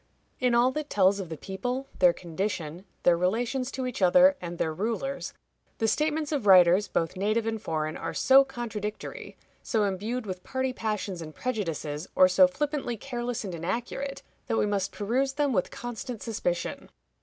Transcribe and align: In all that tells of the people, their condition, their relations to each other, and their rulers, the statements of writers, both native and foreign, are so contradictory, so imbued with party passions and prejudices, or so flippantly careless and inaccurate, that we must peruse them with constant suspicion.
In 0.39 0.55
all 0.55 0.71
that 0.71 0.89
tells 0.89 1.19
of 1.19 1.29
the 1.29 1.37
people, 1.37 1.85
their 1.99 2.11
condition, 2.11 2.85
their 3.03 3.15
relations 3.15 3.69
to 3.73 3.85
each 3.85 4.01
other, 4.01 4.35
and 4.41 4.57
their 4.57 4.73
rulers, 4.73 5.31
the 5.77 5.87
statements 5.87 6.31
of 6.31 6.47
writers, 6.47 6.87
both 6.87 7.15
native 7.15 7.45
and 7.45 7.61
foreign, 7.61 7.95
are 7.95 8.11
so 8.11 8.43
contradictory, 8.43 9.37
so 9.61 9.83
imbued 9.83 10.25
with 10.25 10.43
party 10.43 10.73
passions 10.73 11.21
and 11.21 11.35
prejudices, 11.35 12.07
or 12.15 12.27
so 12.27 12.47
flippantly 12.47 12.97
careless 12.97 13.43
and 13.43 13.53
inaccurate, 13.53 14.23
that 14.47 14.57
we 14.57 14.65
must 14.65 14.91
peruse 14.91 15.33
them 15.33 15.53
with 15.53 15.69
constant 15.69 16.23
suspicion. 16.23 16.89